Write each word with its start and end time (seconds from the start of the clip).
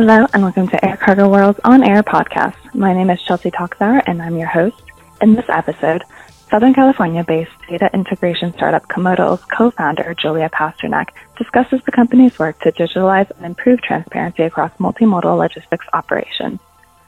Hello, 0.00 0.28
and 0.32 0.44
welcome 0.44 0.68
to 0.68 0.84
Air 0.84 0.96
Cargo 0.96 1.28
World's 1.28 1.58
On 1.64 1.82
Air 1.82 2.04
podcast. 2.04 2.54
My 2.72 2.92
name 2.92 3.10
is 3.10 3.20
Chelsea 3.20 3.50
Toczauer, 3.50 4.00
and 4.06 4.22
I'm 4.22 4.36
your 4.36 4.46
host. 4.46 4.80
In 5.20 5.34
this 5.34 5.48
episode, 5.48 6.04
Southern 6.48 6.72
California 6.72 7.24
based 7.24 7.50
data 7.68 7.90
integration 7.92 8.52
startup 8.52 8.86
Komodal's 8.86 9.44
co 9.46 9.72
founder, 9.72 10.14
Julia 10.14 10.50
Pasternak, 10.50 11.08
discusses 11.36 11.80
the 11.84 11.90
company's 11.90 12.38
work 12.38 12.60
to 12.60 12.70
digitalize 12.70 13.28
and 13.32 13.44
improve 13.44 13.82
transparency 13.82 14.44
across 14.44 14.70
multimodal 14.78 15.36
logistics 15.36 15.86
operations. 15.92 16.60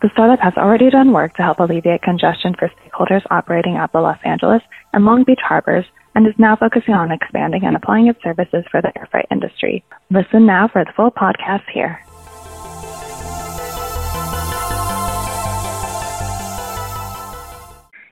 The 0.02 0.10
startup 0.10 0.40
has 0.40 0.54
already 0.56 0.90
done 0.90 1.12
work 1.12 1.36
to 1.36 1.44
help 1.44 1.60
alleviate 1.60 2.02
congestion 2.02 2.56
for 2.58 2.70
stakeholders 2.70 3.24
operating 3.30 3.76
at 3.76 3.92
the 3.92 4.00
Los 4.00 4.18
Angeles 4.24 4.62
and 4.92 5.04
Long 5.04 5.22
Beach 5.22 5.38
harbors 5.44 5.84
and 6.16 6.26
is 6.26 6.34
now 6.38 6.56
focusing 6.56 6.94
on 6.94 7.12
expanding 7.12 7.62
and 7.62 7.76
applying 7.76 8.08
its 8.08 8.20
services 8.20 8.64
for 8.68 8.82
the 8.82 8.90
air 8.98 9.06
freight 9.12 9.26
industry. 9.30 9.84
Listen 10.10 10.44
now 10.44 10.66
for 10.66 10.84
the 10.84 10.92
full 10.96 11.12
podcast 11.12 11.70
here. 11.72 12.04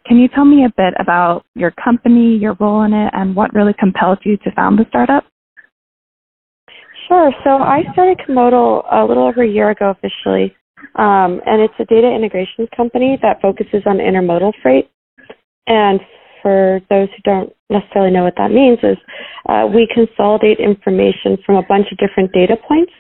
Can 0.09 0.17
you 0.17 0.29
tell 0.29 0.47
me 0.47 0.65
a 0.65 0.73
bit 0.75 0.95
about 0.99 1.45
your 1.55 1.71
company, 1.73 2.37
your 2.37 2.57
role 2.59 2.83
in 2.83 2.95
it, 2.95 3.11
and 3.13 3.37
what 3.37 3.53
really 3.55 3.75
compelled 3.79 4.19
you 4.25 4.39
to 4.39 4.51
found 4.57 4.79
the 4.79 4.87
startup? 4.89 5.25
Sure. 7.07 7.31
So 7.45 7.51
I 7.51 7.83
started 7.93 8.19
Komodal 8.27 8.85
a 8.91 9.05
little 9.05 9.29
over 9.29 9.43
a 9.43 9.49
year 9.49 9.71
ago 9.71 9.91
officially, 9.91 10.57
um, 10.95 11.41
and 11.45 11.61
it's 11.61 11.75
a 11.79 11.85
data 11.85 12.11
integration 12.11 12.67
company 12.75 13.19
that 13.21 13.43
focuses 13.43 13.83
on 13.85 13.99
intermodal 13.99 14.53
freight. 14.63 14.91
And 15.67 16.01
for 16.41 16.81
those 16.89 17.09
who 17.11 17.23
don't 17.25 17.53
necessarily 17.69 18.11
know 18.11 18.25
what 18.25 18.37
that 18.39 18.51
means, 18.51 18.79
is 18.83 18.97
uh, 19.49 19.69
we 19.73 19.87
consolidate 19.93 20.59
information 20.59 21.37
from 21.45 21.57
a 21.57 21.63
bunch 21.63 21.87
of 21.93 21.99
different 21.99 22.33
data 22.33 22.57
points 22.67 22.93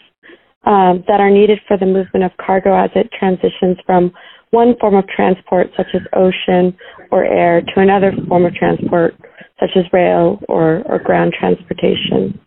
um, 0.64 1.04
that 1.08 1.20
are 1.20 1.30
needed 1.30 1.58
for 1.66 1.78
the 1.78 1.86
movement 1.86 2.24
of 2.24 2.32
cargo 2.36 2.74
as 2.74 2.90
it 2.94 3.10
transitions 3.18 3.78
from 3.86 4.12
one 4.50 4.74
form 4.80 4.94
of 4.94 5.06
transport, 5.08 5.68
such 5.76 5.88
as 5.94 6.02
ocean 6.14 6.76
or 7.10 7.24
air, 7.24 7.60
to 7.60 7.80
another 7.80 8.12
form 8.28 8.44
of 8.44 8.54
transport, 8.54 9.14
such 9.60 9.70
as 9.76 9.84
rail 9.92 10.40
or, 10.48 10.82
or 10.86 10.98
ground 10.98 11.34
transportation. 11.38 12.38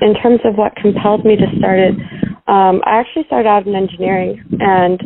In 0.00 0.14
terms 0.22 0.40
of 0.44 0.56
what 0.56 0.74
compelled 0.76 1.24
me 1.24 1.36
to 1.36 1.46
start 1.58 1.78
it, 1.78 1.94
um, 2.46 2.82
I 2.84 2.98
actually 3.00 3.24
started 3.26 3.48
out 3.48 3.66
in 3.66 3.74
engineering 3.74 4.42
and 4.60 5.00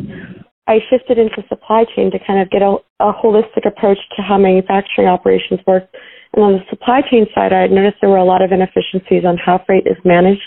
I 0.67 0.79
shifted 0.89 1.17
into 1.17 1.43
supply 1.47 1.85
chain 1.95 2.11
to 2.11 2.19
kind 2.25 2.41
of 2.41 2.49
get 2.49 2.61
a, 2.61 2.75
a 2.99 3.13
holistic 3.13 3.65
approach 3.65 3.97
to 4.15 4.21
how 4.21 4.37
manufacturing 4.37 5.07
operations 5.07 5.61
work. 5.65 5.87
And 6.33 6.43
on 6.43 6.53
the 6.53 6.63
supply 6.69 7.01
chain 7.09 7.25
side, 7.33 7.53
I 7.53 7.67
noticed 7.67 7.97
there 8.01 8.09
were 8.09 8.17
a 8.17 8.25
lot 8.25 8.41
of 8.41 8.51
inefficiencies 8.51 9.23
on 9.25 9.37
how 9.37 9.63
freight 9.65 9.87
is 9.87 9.97
managed 10.03 10.41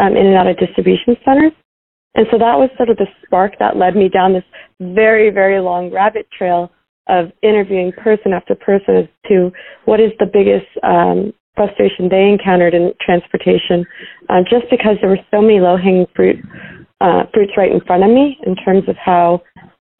um, 0.00 0.16
in 0.16 0.26
and 0.26 0.36
out 0.36 0.48
of 0.48 0.58
distribution 0.58 1.16
centers. 1.24 1.52
And 2.14 2.26
so 2.30 2.38
that 2.38 2.58
was 2.58 2.70
sort 2.76 2.90
of 2.90 2.96
the 2.96 3.06
spark 3.24 3.58
that 3.58 3.76
led 3.76 3.94
me 3.94 4.08
down 4.08 4.32
this 4.32 4.44
very, 4.80 5.30
very 5.30 5.60
long 5.60 5.92
rabbit 5.92 6.26
trail 6.36 6.70
of 7.08 7.32
interviewing 7.42 7.92
person 7.92 8.32
after 8.32 8.54
person 8.54 8.96
as 8.96 9.06
to 9.28 9.50
what 9.84 10.00
is 10.00 10.12
the 10.18 10.26
biggest 10.26 10.66
um, 10.82 11.32
frustration 11.56 12.08
they 12.08 12.28
encountered 12.28 12.74
in 12.74 12.92
transportation, 13.00 13.84
uh, 14.28 14.42
just 14.48 14.64
because 14.70 14.96
there 15.00 15.10
were 15.10 15.18
so 15.30 15.40
many 15.40 15.60
low-hanging 15.60 16.06
fruit 16.14 16.36
uh, 17.00 17.24
fruits 17.32 17.52
right 17.56 17.72
in 17.72 17.80
front 17.80 18.04
of 18.04 18.10
me 18.10 18.38
in 18.46 18.54
terms 18.56 18.86
of 18.88 18.96
how 18.96 19.42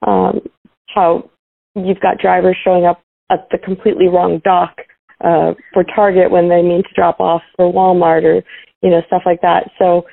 um, 0.07 0.41
how 0.89 1.31
you've 1.75 2.01
got 2.01 2.19
drivers 2.19 2.57
showing 2.63 2.85
up 2.85 3.03
at 3.31 3.47
the 3.51 3.59
completely 3.59 4.09
wrong 4.09 4.41
dock 4.45 4.77
uh, 5.25 5.53
for 5.73 5.85
Target 5.85 6.31
when 6.31 6.49
they 6.49 6.63
mean 6.63 6.83
to 6.83 6.95
drop 6.95 7.21
off 7.21 7.43
for 7.57 7.73
Walmart 7.73 8.25
or 8.25 8.43
you 8.83 8.91
know 8.91 9.03
stuff 9.07 9.23
like 9.25 9.41
that. 9.43 9.71
So 9.79 10.05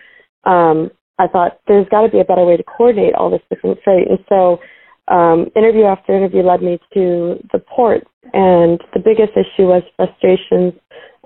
um, 0.44 0.91
I 1.19 1.28
thought 1.28 1.59
there's 1.67 1.88
got 1.89 2.01
to 2.01 2.09
be 2.09 2.19
a 2.19 2.25
better 2.25 2.45
way 2.45 2.57
to 2.57 2.63
coordinate 2.63 3.16
all 3.16 3.29
this 3.29 3.41
different 3.50 3.79
freight. 3.83 4.07
And 4.07 4.19
so 4.29 4.59
um, 5.07 5.47
interview 5.55 5.85
after 5.85 6.16
interview 6.16 6.44
led 6.44 6.61
me 6.61 6.79
to 6.94 7.41
the 7.51 7.59
port, 7.59 8.05
and 8.33 8.79
the 8.94 9.00
biggest 9.00 9.31
issue 9.33 9.67
was 9.67 9.83
frustrations 9.95 10.73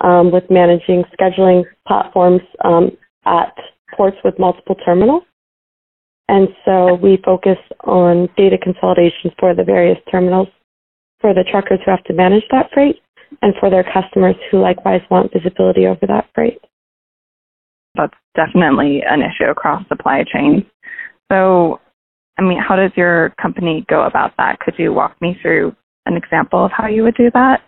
um, 0.01 0.31
with 0.31 0.43
managing 0.49 1.03
scheduling 1.19 1.63
platforms 1.87 2.41
um, 2.63 2.91
at 3.25 3.55
ports 3.95 4.17
with 4.23 4.37
multiple 4.39 4.75
terminals. 4.85 5.23
And 6.29 6.47
so 6.63 6.93
we 6.95 7.19
focus 7.25 7.57
on 7.83 8.29
data 8.37 8.57
consolidation 8.61 9.31
for 9.37 9.53
the 9.53 9.63
various 9.63 9.97
terminals 10.09 10.47
for 11.19 11.33
the 11.33 11.43
truckers 11.43 11.79
who 11.85 11.91
have 11.91 12.03
to 12.05 12.13
manage 12.13 12.43
that 12.51 12.69
freight 12.73 13.01
and 13.41 13.53
for 13.59 13.69
their 13.69 13.83
customers 13.83 14.35
who 14.49 14.61
likewise 14.61 15.01
want 15.09 15.31
visibility 15.33 15.85
over 15.85 16.07
that 16.07 16.29
freight 16.33 16.61
that's 17.95 18.13
definitely 18.35 19.01
an 19.07 19.21
issue 19.21 19.49
across 19.49 19.87
supply 19.87 20.23
chains. 20.23 20.63
So, 21.31 21.79
I 22.37 22.43
mean, 22.43 22.59
how 22.59 22.75
does 22.75 22.91
your 22.95 23.33
company 23.41 23.85
go 23.89 24.03
about 24.03 24.33
that? 24.37 24.59
Could 24.59 24.75
you 24.77 24.93
walk 24.93 25.15
me 25.21 25.37
through 25.41 25.75
an 26.05 26.15
example 26.15 26.65
of 26.65 26.71
how 26.71 26.87
you 26.87 27.03
would 27.03 27.15
do 27.15 27.29
that? 27.33 27.61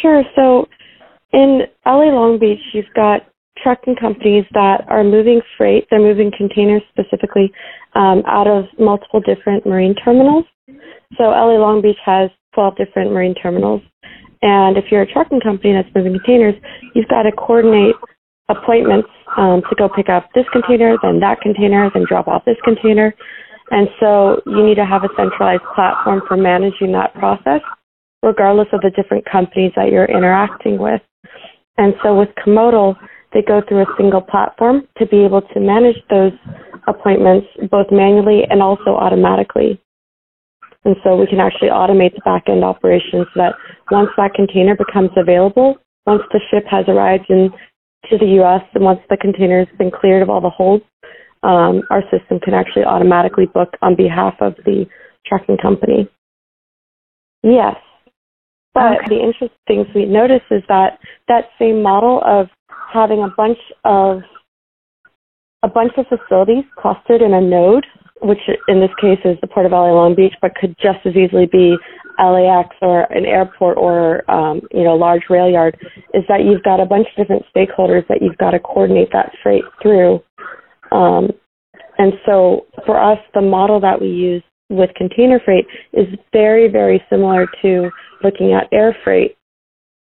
Sure. 0.00 0.22
So, 0.36 0.68
in 1.32 1.62
LA 1.86 2.10
Long 2.10 2.38
Beach, 2.38 2.60
you've 2.72 2.92
got 2.94 3.22
trucking 3.62 3.96
companies 3.96 4.44
that 4.52 4.84
are 4.88 5.04
moving 5.04 5.40
freight, 5.56 5.86
they're 5.90 6.00
moving 6.00 6.32
containers 6.36 6.82
specifically 6.88 7.52
um, 7.94 8.22
out 8.26 8.46
of 8.46 8.64
multiple 8.78 9.20
different 9.20 9.66
marine 9.66 9.94
terminals. 9.94 10.44
So, 11.18 11.24
LA 11.24 11.58
Long 11.58 11.82
Beach 11.82 11.98
has 12.04 12.30
12 12.54 12.76
different 12.76 13.12
marine 13.12 13.34
terminals. 13.34 13.82
And 14.42 14.78
if 14.78 14.86
you're 14.90 15.02
a 15.02 15.12
trucking 15.12 15.40
company 15.40 15.74
that's 15.74 15.94
moving 15.94 16.12
containers, 16.12 16.54
you've 16.94 17.08
got 17.08 17.22
to 17.22 17.32
coordinate 17.32 17.94
appointments 18.50 19.08
um, 19.36 19.62
to 19.70 19.74
go 19.76 19.88
pick 19.88 20.08
up 20.08 20.28
this 20.34 20.44
container, 20.52 20.96
then 21.02 21.20
that 21.20 21.40
container, 21.40 21.90
then 21.94 22.04
drop 22.08 22.26
off 22.28 22.44
this 22.44 22.58
container. 22.64 23.14
And 23.70 23.88
so 24.00 24.42
you 24.46 24.66
need 24.66 24.74
to 24.76 24.84
have 24.84 25.04
a 25.04 25.08
centralized 25.16 25.62
platform 25.74 26.22
for 26.26 26.36
managing 26.36 26.92
that 26.92 27.14
process, 27.14 27.62
regardless 28.22 28.66
of 28.72 28.80
the 28.80 28.90
different 28.90 29.24
companies 29.30 29.72
that 29.76 29.90
you're 29.92 30.10
interacting 30.10 30.78
with. 30.78 31.00
And 31.78 31.94
so 32.02 32.18
with 32.18 32.28
Komodal, 32.44 32.96
they 33.32 33.42
go 33.42 33.62
through 33.66 33.82
a 33.82 33.94
single 33.96 34.20
platform 34.20 34.88
to 34.98 35.06
be 35.06 35.24
able 35.24 35.42
to 35.42 35.60
manage 35.60 35.96
those 36.10 36.32
appointments 36.88 37.46
both 37.70 37.86
manually 37.92 38.42
and 38.50 38.60
also 38.60 38.96
automatically. 38.98 39.80
And 40.84 40.96
so 41.04 41.14
we 41.14 41.26
can 41.26 41.40
actually 41.40 41.68
automate 41.68 42.14
the 42.14 42.22
back 42.24 42.48
end 42.48 42.64
operations 42.64 43.26
so 43.34 43.36
that 43.36 43.54
once 43.90 44.08
that 44.16 44.34
container 44.34 44.74
becomes 44.74 45.10
available, 45.16 45.76
once 46.06 46.22
the 46.32 46.40
ship 46.50 46.64
has 46.70 46.86
arrived 46.88 47.26
in 47.28 47.50
to 48.08 48.18
the 48.18 48.26
U.S. 48.40 48.62
and 48.74 48.84
once 48.84 49.00
the 49.10 49.16
container 49.16 49.64
has 49.64 49.78
been 49.78 49.90
cleared 49.90 50.22
of 50.22 50.30
all 50.30 50.40
the 50.40 50.50
holds, 50.50 50.84
um, 51.42 51.82
our 51.90 52.02
system 52.10 52.40
can 52.40 52.54
actually 52.54 52.84
automatically 52.84 53.46
book 53.46 53.74
on 53.82 53.96
behalf 53.96 54.34
of 54.40 54.54
the 54.64 54.86
trucking 55.26 55.58
company. 55.58 56.08
Yes. 57.42 57.76
But 58.74 58.98
okay. 58.98 59.16
the 59.16 59.20
interesting 59.20 59.56
things 59.66 59.86
we 59.94 60.06
notice 60.06 60.42
is 60.50 60.62
that 60.68 60.98
that 61.28 61.46
same 61.58 61.82
model 61.82 62.22
of 62.24 62.48
having 62.92 63.22
a 63.22 63.28
bunch 63.36 63.58
of 63.84 64.22
a 65.62 65.68
bunch 65.68 65.92
of 65.98 66.06
facilities 66.06 66.64
clustered 66.78 67.20
in 67.20 67.34
a 67.34 67.40
node, 67.40 67.84
which 68.22 68.38
in 68.68 68.80
this 68.80 68.90
case 69.00 69.18
is 69.24 69.38
the 69.40 69.46
Port 69.46 69.66
of 69.66 69.72
LA 69.72 69.92
Long 69.92 70.14
Beach, 70.14 70.34
but 70.40 70.54
could 70.54 70.76
just 70.78 70.98
as 71.04 71.14
easily 71.16 71.46
be 71.46 71.76
LAX 72.18 72.76
or 72.82 73.02
an 73.12 73.24
airport 73.24 73.78
or 73.78 74.30
um, 74.30 74.60
you 74.72 74.84
know 74.84 74.94
large 74.94 75.22
rail 75.30 75.48
yard 75.48 75.76
is 76.12 76.22
that 76.28 76.44
you've 76.44 76.62
got 76.62 76.80
a 76.80 76.86
bunch 76.86 77.06
of 77.08 77.16
different 77.16 77.44
stakeholders 77.54 78.06
that 78.08 78.20
you've 78.20 78.36
got 78.38 78.50
to 78.50 78.58
coordinate 78.58 79.10
that 79.12 79.32
freight 79.42 79.64
through. 79.82 80.20
Um, 80.92 81.30
and 81.98 82.12
so 82.26 82.66
for 82.86 83.00
us, 83.00 83.18
the 83.34 83.40
model 83.40 83.80
that 83.80 84.00
we 84.00 84.08
use 84.08 84.42
with 84.68 84.90
container 84.96 85.40
freight 85.44 85.66
is 85.92 86.06
very 86.32 86.68
very 86.68 87.02
similar 87.10 87.46
to 87.62 87.90
looking 88.22 88.52
at 88.52 88.68
air 88.72 88.96
freight 89.02 89.36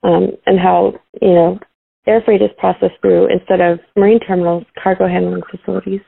um, 0.03 0.33
and 0.47 0.59
how 0.61 0.93
you 1.23 1.33
know 1.33 1.59
air 2.07 2.23
freight 2.25 2.43
is 2.43 2.51
processed 2.59 3.01
through 3.01 3.33
instead 3.33 3.61
of 3.61 3.79
marine 3.97 4.21
terminals, 4.21 4.65
cargo 4.83 5.09
handling 5.09 5.43
facilities. 5.51 6.01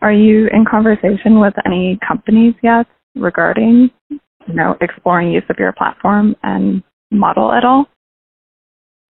Are 0.00 0.12
you 0.12 0.48
in 0.52 0.64
conversation 0.64 1.40
with 1.40 1.54
any 1.66 1.98
companies 2.06 2.54
yet 2.62 2.86
regarding 3.14 3.90
you 4.48 4.54
know, 4.54 4.76
exploring 4.80 5.30
use 5.30 5.44
of 5.50 5.56
your 5.58 5.72
platform 5.72 6.34
and 6.42 6.82
model 7.10 7.52
at 7.52 7.64
all? 7.64 7.86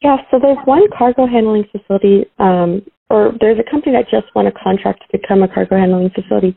Yeah, 0.03 0.17
so 0.31 0.39
there's 0.41 0.59
one 0.65 0.83
cargo 0.97 1.27
handling 1.27 1.65
facility, 1.73 2.27
um, 2.39 2.83
or 3.11 3.33
there's 3.41 3.59
a 3.59 3.71
company 3.71 3.93
that 3.93 4.09
just 4.11 4.33
won 4.35 4.47
a 4.47 4.53
contract 4.53 5.03
to 5.03 5.19
become 5.19 5.43
a 5.43 5.49
cargo 5.49 5.77
handling 5.77 6.11
facility 6.11 6.57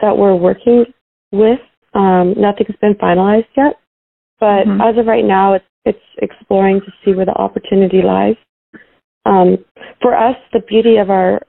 that 0.00 0.16
we're 0.16 0.34
working 0.34 0.84
with. 1.30 1.60
Um, 1.94 2.34
nothing's 2.36 2.76
been 2.80 2.94
finalized 2.94 3.46
yet, 3.56 3.78
but 4.40 4.66
mm-hmm. 4.66 4.80
as 4.80 4.98
of 4.98 5.06
right 5.06 5.24
now, 5.24 5.54
it's 5.54 5.64
it's 5.84 5.98
exploring 6.18 6.80
to 6.80 6.92
see 7.04 7.12
where 7.12 7.26
the 7.26 7.32
opportunity 7.32 8.02
lies. 8.02 8.36
Um, 9.26 9.64
for 10.00 10.16
us, 10.16 10.36
the 10.52 10.60
beauty 10.60 10.96
of 10.96 11.10
our 11.10 11.40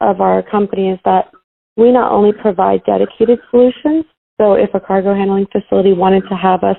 of 0.00 0.20
our 0.20 0.42
company 0.42 0.90
is 0.90 0.98
that 1.04 1.30
we 1.76 1.90
not 1.90 2.12
only 2.12 2.32
provide 2.32 2.84
dedicated 2.84 3.38
solutions, 3.50 4.04
so 4.40 4.54
if 4.54 4.70
a 4.74 4.80
cargo 4.80 5.14
handling 5.14 5.46
facility 5.52 5.92
wanted 5.92 6.22
to 6.28 6.36
have 6.36 6.62
us 6.64 6.76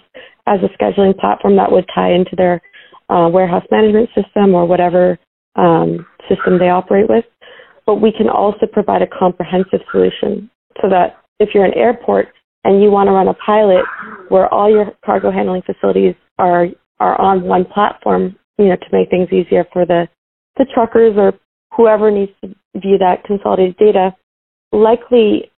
as 0.47 0.59
a 0.61 0.71
scheduling 0.77 1.17
platform 1.17 1.55
that 1.55 1.71
would 1.71 1.85
tie 1.93 2.13
into 2.13 2.35
their 2.35 2.61
uh, 3.09 3.29
warehouse 3.31 3.65
management 3.71 4.09
system 4.15 4.53
or 4.53 4.65
whatever 4.65 5.17
um, 5.55 6.05
system 6.27 6.59
they 6.59 6.69
operate 6.69 7.07
with, 7.09 7.25
but 7.85 7.95
we 8.01 8.11
can 8.11 8.29
also 8.29 8.65
provide 8.71 9.01
a 9.01 9.07
comprehensive 9.07 9.79
solution 9.91 10.49
so 10.81 10.89
that 10.89 11.17
if 11.39 11.49
you're 11.53 11.65
an 11.65 11.73
airport 11.75 12.27
and 12.63 12.81
you 12.81 12.89
want 12.89 13.07
to 13.07 13.11
run 13.11 13.27
a 13.27 13.33
pilot 13.35 13.85
where 14.29 14.51
all 14.53 14.69
your 14.69 14.91
cargo 15.05 15.31
handling 15.31 15.61
facilities 15.61 16.15
are 16.37 16.67
are 16.99 17.19
on 17.19 17.43
one 17.43 17.65
platform, 17.65 18.35
you 18.57 18.65
know, 18.65 18.75
to 18.75 18.87
make 18.91 19.09
things 19.09 19.27
easier 19.31 19.65
for 19.71 19.85
the 19.85 20.07
the 20.57 20.65
truckers 20.73 21.13
or 21.17 21.33
whoever 21.75 22.09
needs 22.09 22.31
to 22.41 22.47
view 22.79 22.97
that 22.97 23.23
consolidated 23.25 23.77
data, 23.77 24.15
likely 24.71 25.51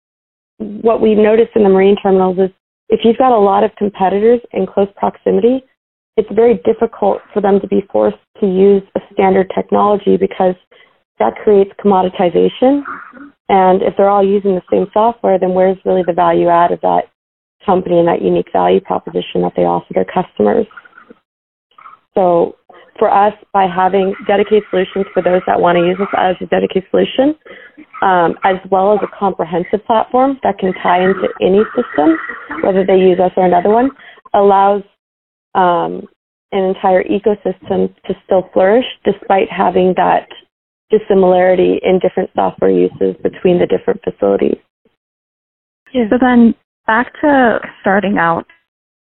what 0.58 1.02
we've 1.02 1.18
noticed 1.18 1.52
in 1.56 1.64
the 1.64 1.70
marine 1.70 1.96
terminals 2.02 2.38
is 2.38 2.50
if 2.90 3.02
you've 3.04 3.18
got 3.18 3.32
a 3.32 3.38
lot 3.38 3.64
of 3.64 3.76
competitors 3.78 4.40
in 4.54 4.66
close 4.66 4.88
proximity, 4.96 5.64
it's 6.18 6.30
very 6.32 6.62
difficult 6.64 7.20
for 7.34 7.42
them 7.42 7.60
to 7.60 7.68
be 7.68 7.86
forced 7.92 8.18
to 8.40 8.48
use 8.48 8.84
a 8.96 9.00
standard 9.14 9.52
technology 9.54 10.18
because 10.18 10.56
that 11.20 11.36
creates 11.44 11.72
commoditization. 11.84 12.84
And 13.50 13.82
if 13.82 13.96
they're 13.98 14.10
all 14.10 14.26
using 14.26 14.56
the 14.56 14.62
same 14.72 14.88
software, 14.94 15.40
then 15.40 15.54
where's 15.54 15.78
really 15.86 16.04
the 16.06 16.14
value 16.14 16.48
add 16.48 16.72
of 16.72 16.82
that 16.82 17.06
company 17.66 18.00
and 18.00 18.08
that 18.08 18.22
unique 18.22 18.52
value 18.54 18.80
proposition 18.80 19.42
that 19.42 19.54
they 19.56 19.64
offer 19.64 19.94
their 19.94 20.06
customers? 20.06 20.66
So 22.14 22.56
for 22.98 23.12
us, 23.12 23.34
by 23.54 23.68
having 23.68 24.14
dedicated 24.28 24.64
solutions 24.70 25.06
for 25.14 25.22
those 25.22 25.42
that 25.48 25.60
want 25.60 25.78
to 25.78 25.84
use 25.84 25.98
us 26.00 26.08
as 26.18 26.36
a 26.42 26.46
dedicated 26.48 26.90
solution, 26.92 27.36
um, 28.02 28.36
as 28.44 28.56
well 28.72 28.94
as 28.94 29.00
a 29.04 29.18
comprehensive 29.18 29.86
platform 29.86 30.40
that 30.44 30.58
can 30.58 30.74
tie 30.82 31.04
into 31.04 31.28
any 31.42 31.62
system, 31.76 32.18
whether 32.64 32.86
they 32.86 32.98
use 32.98 33.20
us 33.20 33.32
or 33.36 33.46
another 33.46 33.70
one, 33.70 33.90
allows 34.34 34.84
um, 35.56 36.08
an 36.52 36.64
entire 36.64 37.04
ecosystem 37.04 37.94
to 38.06 38.14
still 38.26 38.50
flourish 38.54 38.86
despite 39.04 39.50
having 39.50 39.94
that 39.98 40.28
dissimilarity 40.90 41.80
in 41.84 42.00
different 42.00 42.30
software 42.36 42.70
uses 42.70 43.16
between 43.24 43.60
the 43.60 43.66
different 43.66 44.02
facilities. 44.04 44.58
Yeah. 45.94 46.06
So 46.10 46.18
then 46.20 46.56
back 46.86 47.14
to 47.22 47.60
starting 47.82 48.18
out 48.18 48.46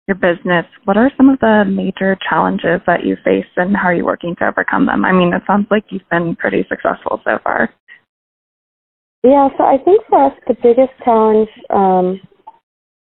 your 0.07 0.17
business, 0.17 0.67
what 0.85 0.97
are 0.97 1.11
some 1.17 1.31
of 1.31 1.39
the 1.41 1.65
major 1.67 2.17
challenges 2.29 2.81
that 2.87 3.05
you 3.05 3.17
face 3.25 3.47
and 3.57 3.77
how 3.77 3.89
are 3.89 3.95
you 3.95 4.05
working 4.05 4.35
to 4.39 4.47
overcome 4.47 4.87
them? 4.87 5.05
I 5.05 5.13
mean, 5.13 5.33
it 5.33 5.43
sounds 5.47 5.67
like 5.71 5.85
you've 5.91 6.09
been 6.11 6.37
pretty 6.37 6.65
successful 6.69 7.21
so 7.25 7.39
far. 7.43 7.71
Yeah, 9.23 9.49
so 9.57 9.65
I 9.65 9.79
think 9.83 10.03
for 10.09 10.27
us 10.27 10.33
the 10.47 10.55
biggest 10.63 10.93
challenge, 11.03 11.49
um, 11.71 12.21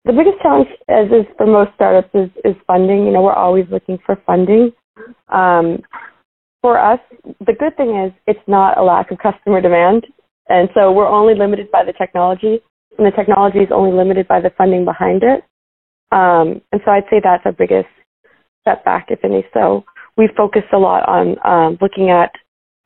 the 0.04 0.12
biggest 0.12 0.40
challenge 0.42 0.68
as 0.88 1.06
is 1.06 1.26
for 1.36 1.46
most 1.46 1.74
startups 1.74 2.14
is, 2.14 2.30
is 2.44 2.54
funding. 2.66 3.06
You 3.06 3.12
know, 3.12 3.22
we're 3.22 3.32
always 3.32 3.64
looking 3.70 3.98
for 4.06 4.16
funding. 4.24 4.70
Um, 5.32 5.82
for 6.62 6.78
us, 6.78 7.00
the 7.40 7.52
good 7.52 7.76
thing 7.76 7.90
is 8.06 8.12
it's 8.26 8.46
not 8.46 8.78
a 8.78 8.82
lack 8.82 9.10
of 9.10 9.18
customer 9.18 9.60
demand, 9.60 10.06
and 10.48 10.68
so 10.72 10.92
we're 10.92 11.08
only 11.08 11.34
limited 11.34 11.70
by 11.72 11.84
the 11.84 11.92
technology, 11.92 12.60
and 12.96 13.06
the 13.06 13.10
technology 13.10 13.58
is 13.58 13.68
only 13.74 13.96
limited 13.96 14.28
by 14.28 14.40
the 14.40 14.50
funding 14.56 14.84
behind 14.84 15.22
it. 15.24 15.42
Um, 16.12 16.60
and 16.72 16.80
so 16.84 16.90
I'd 16.90 17.04
say 17.10 17.20
that's 17.22 17.44
our 17.44 17.52
biggest 17.52 17.88
setback, 18.64 19.06
if 19.10 19.24
any. 19.24 19.44
So 19.52 19.84
we 20.16 20.28
focus 20.36 20.62
a 20.72 20.78
lot 20.78 21.08
on 21.08 21.36
um, 21.44 21.78
looking 21.80 22.10
at 22.10 22.30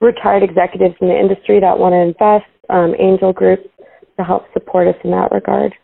retired 0.00 0.42
executives 0.42 0.94
in 1.00 1.08
the 1.08 1.18
industry 1.18 1.60
that 1.60 1.78
want 1.78 1.92
to 1.92 1.98
invest, 1.98 2.50
um, 2.70 2.94
angel 2.98 3.32
groups 3.32 3.68
to 4.18 4.24
help 4.24 4.44
support 4.52 4.88
us 4.88 4.96
in 5.04 5.10
that 5.10 5.30
regard. 5.32 5.74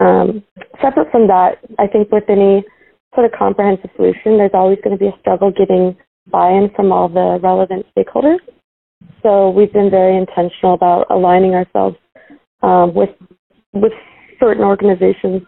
Um, 0.00 0.42
separate 0.80 1.10
from 1.10 1.28
that, 1.28 1.58
I 1.78 1.86
think 1.86 2.10
with 2.10 2.24
any 2.28 2.64
sort 3.14 3.26
of 3.26 3.38
comprehensive 3.38 3.90
solution, 3.96 4.38
there's 4.38 4.50
always 4.54 4.78
going 4.82 4.96
to 4.96 5.00
be 5.00 5.08
a 5.08 5.18
struggle 5.20 5.50
getting 5.50 5.96
buy-in 6.30 6.70
from 6.74 6.92
all 6.92 7.08
the 7.08 7.38
relevant 7.42 7.86
stakeholders. 7.96 8.38
So 9.22 9.50
we've 9.50 9.72
been 9.72 9.90
very 9.90 10.16
intentional 10.16 10.74
about 10.74 11.06
aligning 11.10 11.54
ourselves 11.54 11.96
um, 12.62 12.94
with 12.94 13.10
with 13.72 13.92
certain 14.38 14.64
organizations 14.64 15.42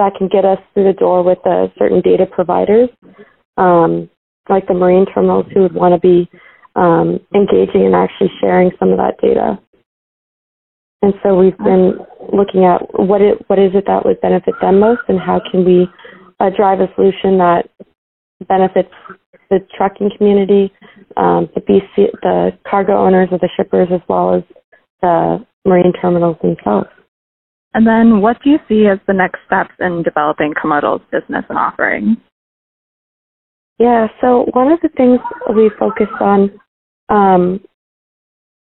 that 0.00 0.16
can 0.16 0.28
get 0.28 0.46
us 0.46 0.58
through 0.72 0.84
the 0.84 0.98
door 0.98 1.22
with 1.22 1.38
uh, 1.44 1.68
certain 1.78 2.00
data 2.00 2.24
providers, 2.24 2.88
um, 3.58 4.08
like 4.48 4.66
the 4.66 4.72
marine 4.72 5.04
terminals 5.12 5.44
who 5.52 5.60
would 5.60 5.74
want 5.74 5.92
to 5.92 6.00
be 6.00 6.26
um, 6.74 7.20
engaging 7.34 7.84
and 7.84 7.94
actually 7.94 8.32
sharing 8.40 8.70
some 8.78 8.88
of 8.88 8.96
that 8.96 9.20
data. 9.20 9.60
And 11.02 11.12
so 11.22 11.36
we've 11.36 11.56
been 11.58 12.00
looking 12.32 12.64
at 12.64 12.80
what 12.98 13.20
it 13.20 13.44
what 13.48 13.58
is 13.58 13.72
it 13.74 13.84
that 13.86 14.04
would 14.06 14.20
benefit 14.22 14.54
them 14.60 14.80
most, 14.80 15.02
and 15.08 15.20
how 15.20 15.40
can 15.50 15.66
we 15.66 15.86
uh, 16.40 16.48
drive 16.56 16.80
a 16.80 16.88
solution 16.94 17.36
that 17.36 17.68
benefits 18.48 18.92
the 19.50 19.58
trucking 19.76 20.10
community, 20.16 20.72
um, 21.18 21.48
the 21.54 21.60
BC, 21.60 22.08
the 22.22 22.52
cargo 22.68 22.96
owners 22.96 23.28
or 23.32 23.38
the 23.38 23.50
shippers, 23.54 23.88
as 23.92 24.00
well 24.08 24.34
as 24.34 24.42
the 25.02 25.44
marine 25.66 25.92
terminals 26.00 26.36
themselves. 26.40 26.88
And 27.74 27.86
then 27.86 28.20
what 28.20 28.42
do 28.42 28.50
you 28.50 28.58
see 28.68 28.86
as 28.86 28.98
the 29.06 29.12
next 29.12 29.38
steps 29.46 29.74
in 29.78 30.02
developing 30.02 30.54
Komodal's 30.54 31.02
business 31.12 31.44
and 31.48 31.58
offerings? 31.58 32.16
Yeah, 33.78 34.08
so 34.20 34.46
one 34.52 34.72
of 34.72 34.80
the 34.82 34.90
things 34.96 35.20
we 35.54 35.70
focus 35.78 36.08
on 36.20 36.60
um, 37.08 37.60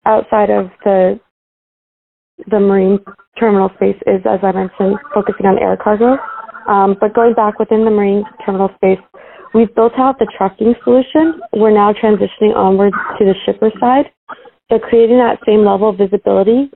outside 0.04 0.50
of 0.50 0.70
the 0.84 1.18
the 2.50 2.60
marine 2.60 2.98
terminal 3.40 3.70
space 3.76 3.96
is, 4.06 4.20
as 4.28 4.40
I 4.42 4.52
mentioned, 4.52 4.98
focusing 5.14 5.46
on 5.46 5.58
air 5.58 5.76
cargo. 5.82 6.18
Um, 6.68 6.96
but 7.00 7.14
going 7.14 7.32
back 7.32 7.58
within 7.58 7.84
the 7.84 7.90
marine 7.90 8.24
terminal 8.44 8.68
space, 8.76 8.98
we've 9.54 9.74
built 9.74 9.94
out 9.96 10.18
the 10.18 10.30
trucking 10.36 10.74
solution. 10.84 11.40
We're 11.54 11.72
now 11.72 11.94
transitioning 11.94 12.54
onwards 12.54 12.96
to 13.18 13.24
the 13.24 13.34
shipper 13.46 13.70
side. 13.80 14.10
So 14.70 14.78
creating 14.78 15.16
that 15.18 15.38
same 15.46 15.64
level 15.64 15.88
of 15.88 15.96
visibility 15.96 16.70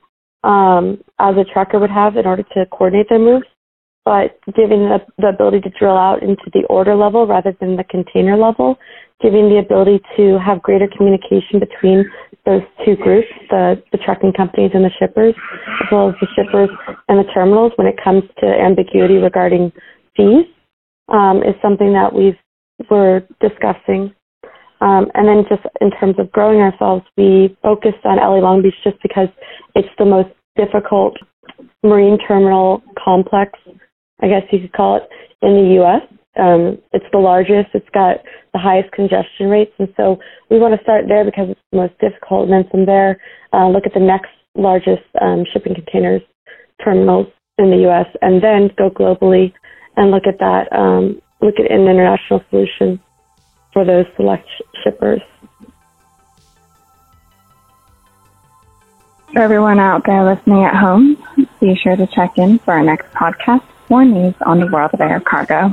um, 0.44 1.02
as 1.18 1.36
a 1.36 1.44
trucker 1.52 1.78
would 1.78 1.90
have 1.90 2.16
in 2.16 2.26
order 2.26 2.42
to 2.54 2.66
coordinate 2.72 3.08
their 3.08 3.18
moves, 3.18 3.46
but 4.04 4.38
giving 4.56 4.88
the, 4.88 4.98
the 5.18 5.28
ability 5.28 5.60
to 5.60 5.70
drill 5.78 5.96
out 5.96 6.22
into 6.22 6.50
the 6.52 6.64
order 6.68 6.94
level 6.94 7.26
rather 7.26 7.54
than 7.60 7.76
the 7.76 7.84
container 7.84 8.36
level, 8.36 8.78
giving 9.20 9.48
the 9.48 9.58
ability 9.58 10.00
to 10.16 10.38
have 10.38 10.62
greater 10.62 10.88
communication 10.96 11.60
between 11.60 12.04
those 12.46 12.62
two 12.84 12.96
groups, 12.96 13.28
the, 13.50 13.82
the 13.92 13.98
trucking 13.98 14.32
companies 14.32 14.70
and 14.72 14.84
the 14.84 14.90
shippers, 14.98 15.34
as 15.82 15.88
well 15.92 16.08
as 16.08 16.14
the 16.20 16.28
shippers 16.34 16.70
and 17.08 17.18
the 17.18 17.30
terminals 17.32 17.72
when 17.76 17.86
it 17.86 17.96
comes 18.02 18.22
to 18.38 18.46
ambiguity 18.46 19.18
regarding 19.18 19.70
fees, 20.16 20.46
um, 21.08 21.38
is 21.38 21.54
something 21.60 21.92
that 21.92 22.12
we've 22.14 22.36
we're 22.88 23.20
discussing. 23.40 24.14
Um, 24.80 25.10
and 25.14 25.28
then 25.28 25.44
just 25.48 25.62
in 25.80 25.90
terms 25.90 26.16
of 26.18 26.30
growing 26.32 26.60
ourselves, 26.60 27.04
we 27.16 27.56
focused 27.62 28.04
on 28.04 28.16
LA 28.16 28.38
Long 28.38 28.62
Beach 28.62 28.74
just 28.82 29.00
because 29.02 29.28
it's 29.74 29.88
the 29.98 30.04
most 30.04 30.30
difficult 30.56 31.16
marine 31.82 32.18
terminal 32.26 32.82
complex, 33.02 33.58
I 34.22 34.28
guess 34.28 34.42
you 34.50 34.60
could 34.60 34.72
call 34.72 34.96
it, 34.96 35.08
in 35.42 35.54
the 35.54 35.74
U.S. 35.74 36.02
Um, 36.38 36.78
it's 36.92 37.04
the 37.12 37.18
largest. 37.18 37.70
It's 37.74 37.88
got 37.92 38.18
the 38.52 38.58
highest 38.58 38.92
congestion 38.92 39.48
rates, 39.48 39.72
and 39.78 39.88
so 39.96 40.18
we 40.50 40.58
want 40.58 40.74
to 40.76 40.82
start 40.82 41.04
there 41.08 41.24
because 41.24 41.48
it's 41.50 41.60
the 41.72 41.78
most 41.78 41.98
difficult. 41.98 42.44
And 42.48 42.52
then 42.52 42.70
from 42.70 42.86
there, 42.86 43.20
uh, 43.52 43.68
look 43.68 43.84
at 43.86 43.94
the 43.94 44.00
next 44.00 44.30
largest 44.54 45.02
um, 45.20 45.44
shipping 45.52 45.74
containers 45.74 46.22
terminals 46.82 47.26
in 47.58 47.70
the 47.70 47.78
U.S. 47.88 48.06
and 48.22 48.42
then 48.42 48.70
go 48.78 48.90
globally 48.90 49.52
and 49.96 50.10
look 50.10 50.26
at 50.26 50.38
that. 50.38 50.72
Um, 50.72 51.20
look 51.42 51.54
at 51.58 51.70
an 51.70 51.82
international 51.82 52.42
solution 52.50 53.00
for 53.72 53.84
those 53.84 54.06
select 54.16 54.48
shippers. 54.82 55.20
For 59.32 59.40
everyone 59.40 59.78
out 59.78 60.04
there 60.06 60.24
listening 60.24 60.64
at 60.64 60.74
home, 60.74 61.16
be 61.60 61.76
sure 61.76 61.96
to 61.96 62.06
check 62.08 62.36
in 62.36 62.58
for 62.58 62.74
our 62.74 62.82
next 62.82 63.12
podcast 63.12 63.62
for 63.86 64.04
news 64.04 64.34
on 64.44 64.60
the 64.60 64.66
world 64.66 64.90
of 64.92 65.00
air 65.00 65.20
cargo. 65.20 65.72